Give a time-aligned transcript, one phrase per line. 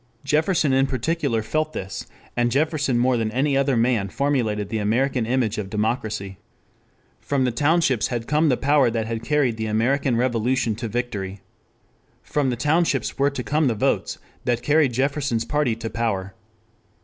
[0.23, 5.27] Jefferson in particular felt this, and Jefferson more than any other man formulated the American
[5.27, 6.39] image of democracy.
[7.19, 11.41] From the townships had come the power that had carried the American Revolution to victory.
[12.23, 16.33] From the townships were to come the votes that carried Jefferson's party to power.